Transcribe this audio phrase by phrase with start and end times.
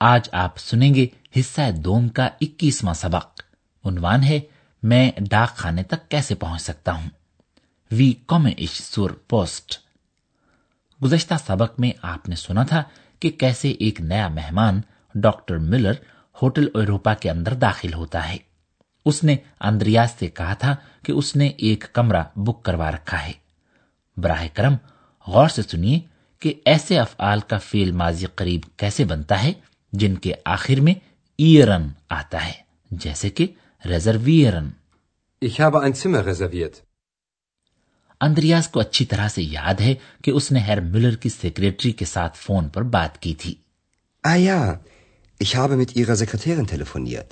[0.00, 3.42] آج آپ سنیں گے حصہ دوم کا اکیسواں سبق۔
[3.84, 4.40] عنوان ہے،
[4.82, 7.10] میں ڈاک خانے تک کیسے پہنچ سکتا ہوں؟
[7.90, 9.78] وی کومش سور پوسٹ۔
[11.04, 12.82] گزشتہ سبق میں آپ نے سنا تھا
[13.20, 14.80] کہ کیسے ایک نیا مہمان
[15.14, 15.92] ڈاکٹر ملر
[16.42, 18.36] ہوٹل ایروپا کے اندر داخل ہوتا ہے۔
[19.04, 23.32] اس نے اندریاز سے کہا تھا کہ اس نے ایک کمرہ بک کروا رکھا ہے۔
[24.16, 24.74] براہ کرم
[25.26, 26.00] غور سے سنیے
[26.40, 29.52] کہ ایسے افعال کا فیل ماضی قریب کیسے بنتا ہے۔
[29.92, 30.94] جن کے آخر میں
[31.38, 32.52] ایرن آتا ہے
[32.90, 33.46] جیسے کہ
[33.86, 34.68] ریزرویئرن
[38.20, 42.04] اندریاز کو اچھی طرح سے یاد ہے کہ اس نے ہیر ملر کی سیکریٹری کے
[42.04, 43.54] ساتھ فون پر بات کی تھی۔
[44.28, 44.72] ah آیا
[45.44, 47.28] ich habe mit Ihrer Sekretärin telefoniert.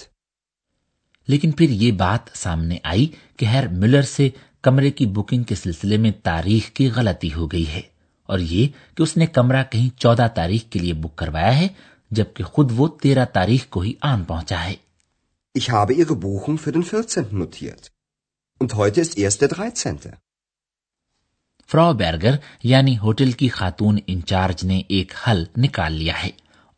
[1.29, 4.29] لیکن پھر یہ بات سامنے آئی کہ ہیر ملر سے
[4.63, 7.83] کمرے کی بکنگ کے سلسلے میں تاریخ کی غلطی ہو گئی ہے
[8.27, 11.69] اور یہ کہ اس نے کمرہ کہیں چودہ تاریخ کے لیے بک کروایا ہے
[12.11, 14.75] جبکہ خود وہ تیرہ تاریخ کو ہی آن پہنچا ہے
[15.55, 17.33] Ich habe Ihre Buchung für den 14.
[17.33, 17.91] notiert.
[18.61, 20.11] Und heute ist erst der 13.
[21.71, 26.31] فرا بیرگر یعنی ہوٹل کی خاتون انچارج نے ایک حل نکال لیا ہے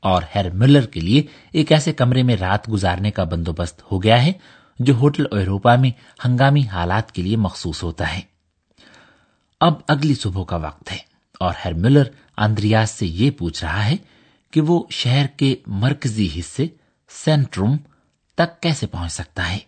[0.03, 4.23] اور ہیر ملر کے لیے ایک ایسے کمرے میں رات گزارنے کا بندوبست ہو گیا
[4.25, 4.33] ہے
[4.78, 5.91] جو ہوٹل ایروپا میں
[6.25, 8.20] ہنگامی حالات کے لیے مخصوص ہوتا ہے
[9.61, 10.98] اب اگلی صبح کا وقت ہے
[11.41, 12.08] اور ہیر ملر
[12.39, 13.97] اندریاز سے یہ پوچھ رہا ہے
[14.52, 16.66] کہ وہ شہر کے مرکزی حصے
[17.10, 17.76] سینٹروم
[18.38, 19.58] تک کیسے پہنچ سکتا ہے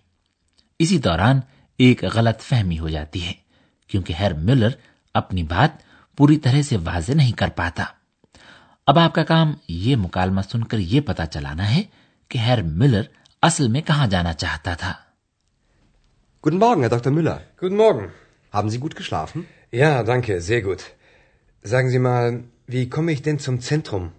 [0.81, 1.41] اسی دوران
[1.79, 3.33] ایک غلط فہمی ہو جاتی ہے
[3.91, 4.71] کیونکہ ہیر ملر
[5.15, 5.83] اپنی بات
[6.19, 7.85] پوری طرح سے واضح نہیں کر پاتا
[8.87, 11.83] اب آپ کا کام یہ مکالمہ سن کر یہ پتا چلانا ہے
[12.31, 13.03] کہ ہیر ملر
[13.43, 14.93] اصل میں کہاں جانا چاہتا تھا
[16.45, 17.13] Guten Morgen, Herr Dr.
[17.13, 17.41] Müller.
[17.57, 18.09] Guten Morgen.
[18.53, 19.47] Haben Sie gut geschlafen?
[19.73, 20.81] Ja, danke, sehr gut.
[21.65, 24.11] Sagen Sie mal, wie komme ich denn zum Zentrum?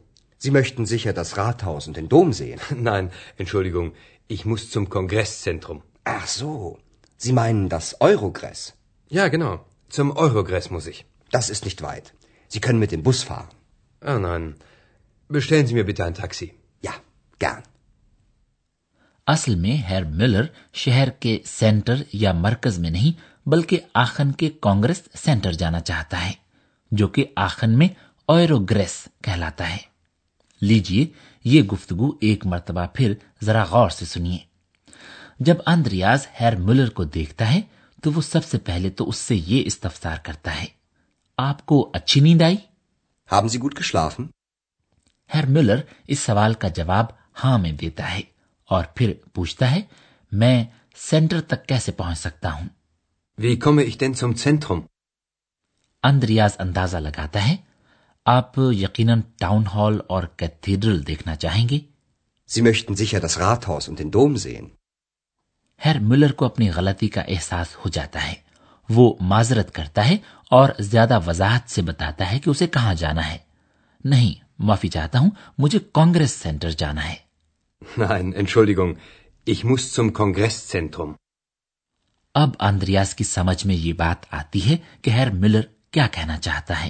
[0.43, 2.59] Sie möchten sicher das Rathaus und den Dom sehen.
[2.89, 3.93] Nein, Entschuldigung,
[4.27, 5.83] ich muss zum Kongresszentrum.
[6.03, 6.79] Ach so,
[7.17, 8.61] Sie meinen das Eurogress?
[9.09, 9.53] Ja, genau,
[9.89, 11.05] zum Eurogress muss ich.
[11.31, 12.13] Das ist nicht weit.
[12.49, 13.47] Sie können mit dem Bus fahren.
[14.01, 14.55] Ah oh nein,
[15.29, 16.47] bestellen Sie mir bitte ein Taxi.
[16.81, 16.93] Ja,
[17.39, 17.63] gern.
[19.27, 25.01] اصل میں ہیر Miller شہر کے centre یا مرکز میں نہیں بلکہ آخن کے کانگریس
[25.15, 26.33] سینٹر جانا چاہتا ہے
[26.91, 27.87] جو کہ آخن میں
[28.29, 29.92] اویروگریس کہلاتا ہے
[30.63, 31.05] لیجیے
[31.45, 34.37] یہ گفتگو ایک مرتبہ پھر ذرا غور سے سنیے
[35.39, 37.61] جب اندریاز ہیر ملر کو دیکھتا ہے
[38.03, 40.65] تو وہ سب سے پہلے تو اس سے یہ استفسار کرتا ہے
[41.37, 42.55] آپ کو اچھی نیند آئی
[43.29, 44.25] haben Sie gut geschlafen?
[45.29, 47.05] Herr Miller اس سوال کا جواب
[47.43, 48.21] ہاں میں دیتا ہے
[48.69, 49.81] اور پھر پوچھتا ہے
[50.31, 50.63] میں
[50.99, 52.67] سینٹر تک کیسے پہنچ سکتا ہوں
[53.37, 54.81] Wie komme ich denn zum Zentrum?
[56.03, 57.55] Andreas اندازہ لگاتا ہے
[58.25, 61.79] آپ یقیناً ٹاؤن ہال اور کیتھیڈرل دیکھنا چاہیں گے؟
[65.85, 68.33] ہیر ملر کو اپنی غلطی کا احساس ہو جاتا ہے۔
[68.89, 70.17] وہ معذرت کرتا ہے
[70.51, 73.37] اور زیادہ وضاحت سے بتاتا ہے کہ اسے کہاں جانا ہے۔
[74.05, 77.15] نہیں معافی چاہتا ہوں مجھے کانگریس سینٹر جانا ہے۔
[78.01, 78.23] Nein,
[79.49, 81.13] ich muss zum Kongresszentrum.
[82.33, 85.61] اب آندریاس کی سمجھ میں یہ بات آتی ہے کہ ہیر ملر
[85.91, 86.89] کیا کہنا چاہتا ہے۔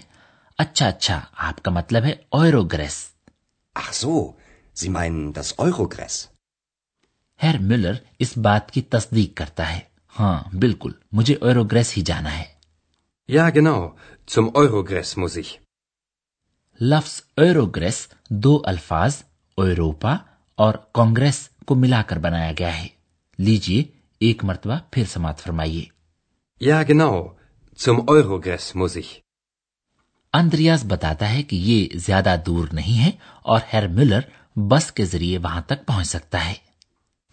[0.57, 3.05] اچھا اچھا آپ کا مطلب ہے اوروگریس
[3.91, 4.31] سو
[4.75, 6.27] سی مائن دس اوروگریس
[7.43, 9.79] ہیر ملر اس بات کی تصدیق کرتا ہے۔
[10.19, 12.43] ہاں بالکل مجھے اوروگریس ہی جانا ہے۔
[13.27, 13.89] یا گنو
[14.27, 15.41] سم اوروگریس موزی
[16.81, 19.15] لفظ ایوروگریس دو الفاظ
[19.57, 20.17] ایوروپا
[20.55, 22.87] اور کانگریس کو ملا کر بنایا گیا ہے۔
[23.37, 23.83] لیجیے
[24.19, 25.85] ایک مرتبہ پھر سماعت فرمائیے۔
[26.59, 27.27] یا گنو
[27.77, 29.22] سم اوروگریس موزی
[30.33, 33.11] اندریاز بتاتا ہے کہ یہ زیادہ دور نہیں ہے
[33.43, 34.21] اور ہیر ملر
[34.67, 36.53] بس کے ذریعے وہاں تک پہنچ سکتا ہے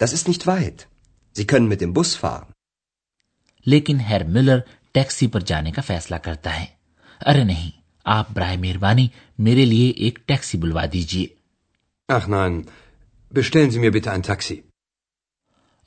[0.00, 0.86] Das ist nicht weit.
[1.36, 2.50] Sie können mit dem Bus fahren.
[3.66, 4.58] لیکن ہیر ملر
[4.94, 6.66] ٹیکسی پر جانے کا فیصلہ کرتا ہے
[7.20, 7.70] ارے نہیں
[8.06, 9.08] آپ برائے مہربانی
[9.38, 11.26] میرے لیے ایک ٹیکسی بلوا دیجیے
[12.08, 12.54] Ach nein,
[13.32, 14.56] bestellen Sie mir bitte ein Taxi.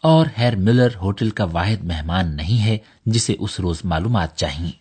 [0.03, 4.71] اور ہیر ملر ہوٹل کا واحد مہمان نہیں ہے جسے اس روز معلومات چاہیے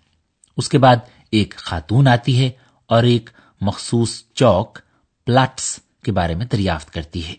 [0.58, 0.96] اس کے بعد
[1.32, 2.50] ایک خاتون آتی ہے
[2.88, 3.30] اور ایک
[3.60, 4.78] مخصوص چوک
[5.26, 7.34] پلاٹس کے بارے میں دریافت کرتی ہے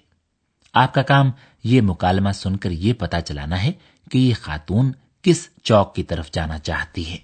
[0.74, 1.32] آپ کا کام
[1.64, 3.72] یہ مکالمہ سن کر یہ پتا چلانا ہے
[4.12, 4.92] کہ یہ خاتون
[5.24, 7.18] کس چوک کی طرف جانا چاہتی ہے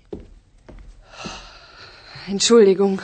[2.27, 2.99] Entschuldigung.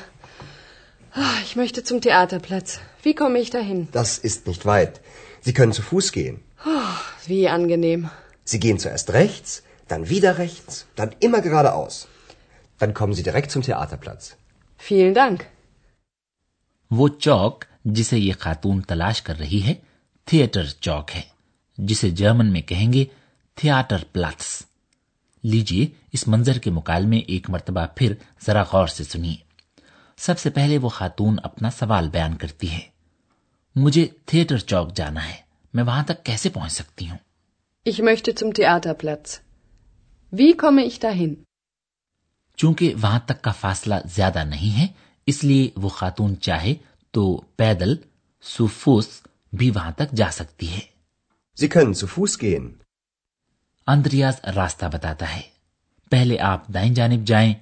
[1.44, 2.80] Ich möchte zum Theaterplatz.
[3.04, 3.88] Wie komme ich dahin?
[3.92, 5.00] Das ist nicht weit.
[5.42, 6.42] Sie können zu Fuß gehen.
[6.66, 6.96] Oh,
[7.26, 8.10] wie angenehm.
[8.44, 12.08] Sie gehen zuerst rechts, dann wieder rechts, dann immer geradeaus.
[12.80, 14.36] Dann kommen Sie direkt zum Theaterplatz.
[14.82, 15.46] Vielen Dank.
[16.92, 19.74] وہ چوک جسے یہ خاتون تلاش کر رہی ہے
[20.28, 21.22] theatre چوک ہے
[21.78, 23.06] جسے جرمن میں کہیں گے
[23.58, 24.52] تھیاٹر پلاتس
[25.44, 28.14] لیجیے اس منظر کے مکالمے ایک مرتبہ پھر
[28.46, 29.36] ذرا غور سے سنیے
[30.18, 32.80] سب سے پہلے وہ خاتون اپنا سوال بیان کرتی ہے
[33.76, 35.38] مجھے تھیٹر چوک جانا ہے
[35.74, 37.18] میں وہاں تک کیسے پہنچ سکتی ہوں
[37.86, 39.42] ich möchte zum Theaterplatz.
[40.34, 41.45] Wie komme ich dahin?
[42.56, 44.88] چونکہ وہاں تک کا فاصلہ زیادہ نہیں ہے
[45.28, 46.76] اس لیے وہ خاتون چاہے
[47.12, 47.96] تو پیدل
[48.42, 49.08] سوفوس
[49.54, 50.80] بھی وہاں تک جا سکتی ہے۔
[53.88, 55.42] اندریاز راستہ بتاتا ہے۔
[56.12, 57.54] پہلے آپ دائیں جانب جائیں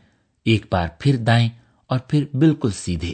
[0.43, 1.49] ایک بار پھر دائیں
[1.85, 3.13] اور پھر بالکل سیدھے۔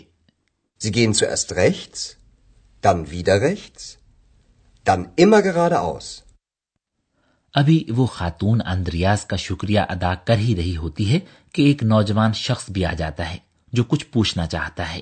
[0.87, 1.99] Sie gehen zuerst rechts,
[2.87, 3.99] dann wieder rechts,
[4.89, 6.28] dann immer geradeaus.
[7.55, 11.19] ابھی وہ خاتون اندریاز کا شکریہ ادا کر ہی رہی ہوتی ہے
[11.53, 13.37] کہ ایک نوجوان شخص بھی آ جاتا ہے
[13.73, 15.01] جو کچھ پوچھنا چاہتا ہے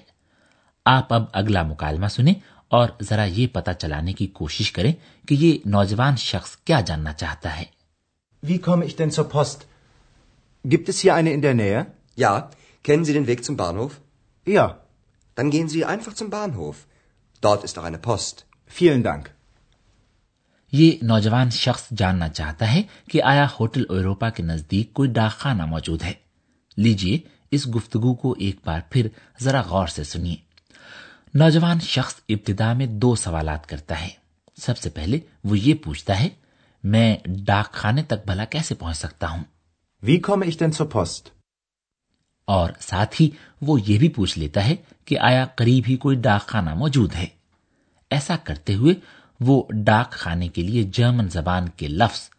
[0.86, 2.34] آپ اب اگلا مکالمہ سنیں
[2.68, 4.92] اور ذرا یہ پتا چلانے کی کوشش کریں
[5.28, 7.66] کہ یہ نوجوان شخص کیا جاننا چاہتا ہے
[8.44, 9.66] Wie komme ich denn zur Post?
[10.66, 11.86] Gibt es hier eine in der Nähe?
[12.18, 12.50] Ja.
[12.86, 14.00] Kennen Sie den Weg zum Bahnhof?
[14.48, 14.66] Ja.
[15.38, 16.86] Dann gehen Sie einfach zum Bahnhof.
[17.44, 18.46] Dort ist auch eine Post.
[18.68, 19.32] Vielen Dank.
[20.72, 25.66] یہ نوجوان شخص جاننا چاہتا ہے کہ آیا hotel Europa کے نزدیک کوئی ڈاک خانہ
[25.66, 26.14] موجود ہے۔
[26.78, 27.20] لیجیے
[27.52, 29.08] اس گفتگو کو ایک بار پھر
[29.42, 30.36] ذرا غور سے سنیے۔
[31.34, 34.10] نوجوان شخص ابتدا میں دو سوالات کرتا ہے۔
[34.62, 36.30] سب سے پہلے وہ یہ پوچھتا ہے
[36.84, 39.44] میں ڈاک خانے تک بھلا کیسے پہنچ سکتا ہوں؟
[42.46, 43.30] اور ساتھ ہی
[43.62, 44.76] وہ یہ بھی پوچھ لیتا ہے
[45.06, 47.26] کہ آیا قریب ہی کوئی ڈاک خانہ موجود ہے؟
[48.10, 48.94] ایسا کرتے ہوئے
[49.40, 52.30] وہ ڈاک خانے کے لیے جرمن زبان کے لفظ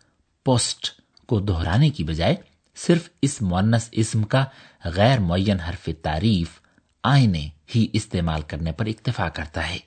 [0.44, 2.36] پوسٹ کو دہرانے کی بجائے
[2.76, 4.44] صرف اس مونس اسم کا
[4.84, 6.60] غیر معین حرف تعریف
[7.02, 9.78] آئینے ہی استعمال کرنے پر اکتفا کرتا ہے۔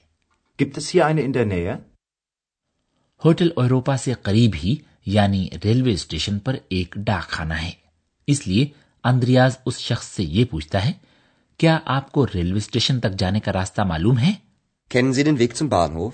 [3.25, 4.75] ہوٹل اوروپا سے قریب ہی
[5.05, 7.71] یعنی ریلوے اسٹیشن پر ایک ڈاک خانہ ہے۔
[8.27, 8.67] اس لیے
[9.03, 10.91] اندریاز اس شخص سے یہ پوچھتا ہے
[11.57, 14.33] کیا آپ کو ریلوے اسٹیشن تک جانے کا راستہ معلوم ہے؟
[14.97, 16.11] Kennen Sie den Weg zum Bahnhof?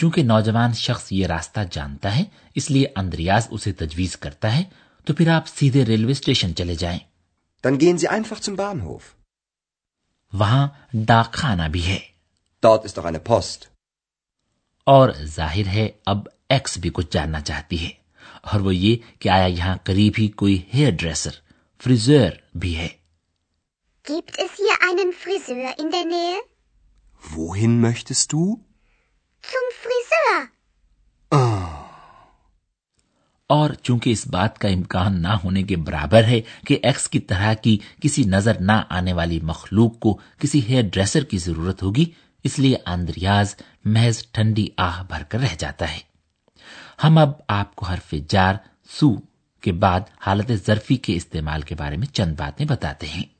[0.00, 2.24] چونکہ نوجوان شخص یہ راستہ جانتا ہے
[2.54, 4.62] اس لیے اندریاز اسے تجویز کرتا ہے
[5.06, 6.98] تو پھر آپ سیدھے ریلوے اسٹیشن چلے جائیں
[7.64, 9.02] Dann gehen Sie einfach zum Bahnhof.
[10.32, 10.68] وہاں
[11.06, 11.98] ڈاک خانہ بھی ہے
[12.62, 13.66] Dort ist doch eine Post.
[14.86, 17.90] اور ظاہر ہے اب ایکس بھی کچھ جاننا چاہتی ہے
[18.42, 21.38] اور وہ یہ کہ آیا یہاں قریب ہی کوئی ہیئر ڈریسر
[21.80, 22.88] فریزر بھی ہے
[24.06, 26.38] Gibt es hier einen Friseur in der Nähe?
[27.22, 28.44] Wohin möchtest du?
[33.50, 37.54] اور چونکہ اس بات کا امکان نہ ہونے کے برابر ہے کہ ایکس کی طرح
[37.54, 42.04] کی کسی نظر نہ آنے والی مخلوق کو کسی ہیئر ڈریسر کی ضرورت ہوگی،
[42.44, 43.54] اس لیے آندریاز
[43.84, 45.98] محض ٹھنڈی آہ بھر کر رہ جاتا ہے۔
[47.04, 48.54] ہم اب آپ کو حرف جار،
[48.90, 49.14] سو
[49.60, 53.39] کے بعد حالت ظرفی کے استعمال کے بارے میں چند باتیں بتاتے ہیں۔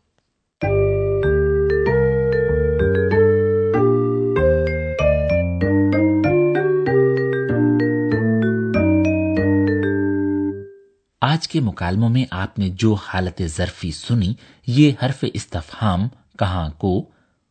[11.21, 14.35] آج کے مکالموں میں آپ نے جو حالت ظرفی سنی
[14.67, 16.09] یہ حرف استفہام
[16.39, 17.11] کہاں کو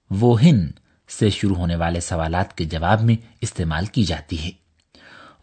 [0.10, 0.68] وہ ہن
[1.10, 4.52] سے شروع ہونے والے سوالات کے جواب میں استعمال کی جاتی ہے۔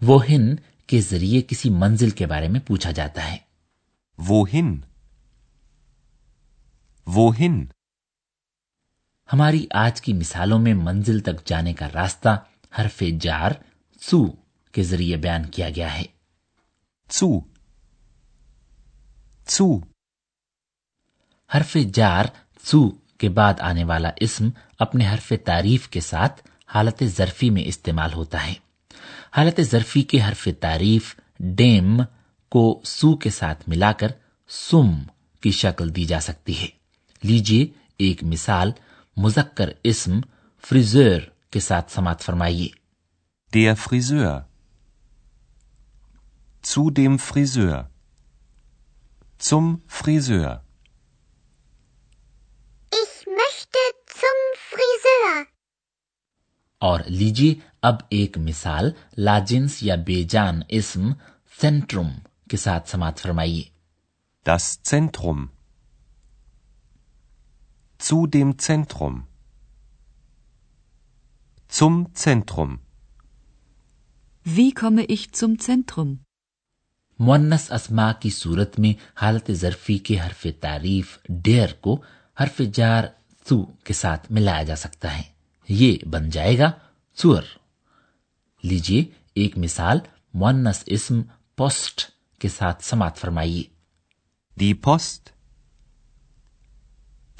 [0.02, 0.54] وہ ہن
[0.86, 3.36] کے ذریعے کسی منزل کے بارے میں پوچھا جاتا ہے۔
[4.18, 4.76] وہ ہن
[7.06, 7.64] وہ ہن۔
[9.32, 12.44] ہماری آج کی مثالوں میں منزل تک جانے کا راستہ
[12.78, 13.50] حرف جار
[14.00, 14.26] سو
[14.72, 16.04] کے ذریعے بیان کیا گیا ہے۔
[17.10, 17.55] سو۔
[19.46, 19.68] zu
[21.50, 22.24] حرف جار
[22.64, 22.88] zu
[23.18, 24.48] کے بعد آنے والا اسم
[24.78, 26.40] اپنے حرف تعریف کے ساتھ
[26.74, 28.54] حالت ظرفی میں استعمال ہوتا ہے
[29.36, 31.14] حالت ظرفی کے حرف تعریف
[31.56, 31.96] ڈیم
[32.52, 34.12] کو سو کے ساتھ ملا کر
[34.50, 34.92] سم
[35.42, 36.68] کی شکل دی جا سکتی ہے
[37.22, 38.72] لیجیے ایک مثال
[39.16, 40.20] مذکر اسم
[40.64, 41.18] فریزر
[41.50, 42.68] کے ساتھ سماعت فرمائیے
[43.52, 44.48] Der Friseur.
[46.64, 47.88] Zu dem Friseur.
[49.38, 50.62] zum Friseur.
[52.92, 54.38] Ich möchte zum
[54.70, 55.44] Friseur.
[56.78, 61.12] اور لیجی اب ایک مثال لاجنس یا بے جان اسم
[61.60, 62.10] سینٹروم
[62.50, 63.62] کے ساتھ سماعت فرمائیے
[64.46, 65.50] das Zentrum.
[67.98, 69.26] Zu dem Zentrum.
[71.66, 72.78] Zum Zentrum.
[74.44, 76.25] Wie komme ich zum Zentrum?
[77.18, 78.92] مونس اسما کی صورت میں
[79.22, 82.02] حالت ظرفی کے حرف تعریف ڈیئر کو
[82.42, 83.04] حرف جار
[83.48, 85.22] سو کے ساتھ ملایا جا سکتا ہے۔
[85.68, 86.72] یہ بن جائے گا
[87.14, 87.42] سور۔
[88.62, 89.04] لیجیے
[89.34, 89.98] ایک مثال
[90.34, 91.22] مونس اسم
[91.56, 92.00] پوسٹ
[92.38, 93.62] کے ساتھ سماعت فرمائیے۔
[94.60, 95.28] دی پوسٹ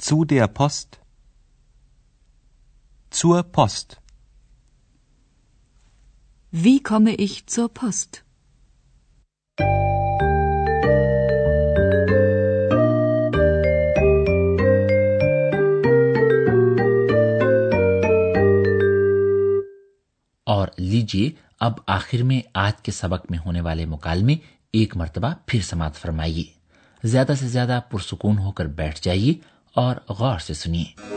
[0.09, 1.03] zu der Post,
[3.15, 3.95] zur پوسٹ۔
[6.55, 8.26] Wie komme ich zur Post?
[20.43, 24.35] اور لیجیے اب آخر میں آج کے سبق میں ہونے والے مکالمے
[24.73, 26.43] ایک مرتبہ پھر سماعت فرمائیے۔
[27.03, 29.33] زیادہ سے زیادہ پرسکون ہو کر بیٹھ جائیے
[29.73, 31.16] اور غور سے سنیے۔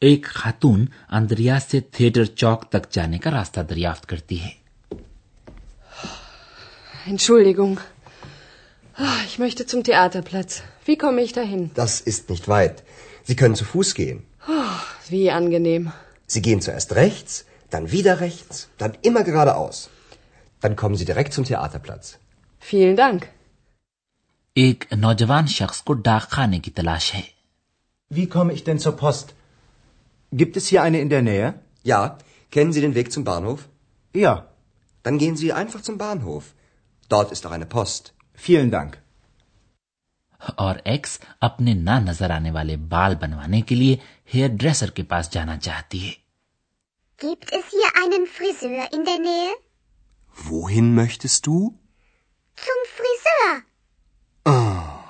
[0.00, 4.50] ایک خاتون اندریا سے تھیٹر چوک تک جانے کا راستہ دریافت کرتی ہے۔
[24.54, 27.22] ایک نوجوان شخص کو ڈاک خانے کی تلاش ہے۔
[30.32, 31.54] Gibt es hier eine in der Nähe?
[31.82, 32.18] Ja.
[32.50, 33.68] Kennen Sie den Weg zum Bahnhof?
[34.14, 34.48] Ja.
[35.02, 36.54] Dann gehen Sie einfach zum Bahnhof.
[37.08, 38.14] Dort ist auch eine Post.
[38.34, 39.02] Vielen Dank.
[40.40, 43.96] اور ایکس اپنے نہ نظر آنے والے بال بنوانے کے لیے
[44.34, 46.12] ہیئر ڈریسر کے پاس جانا چاہتی ہے
[47.20, 49.52] Gibt es hier einen Friseur in der Nähe?
[50.48, 51.58] Wohin möchtest du?
[52.58, 53.54] Zum Friseur.
[54.46, 55.00] Oh.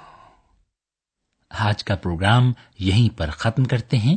[1.51, 4.17] آج کا پروگرام یہیں پر ختم کرتے ہیں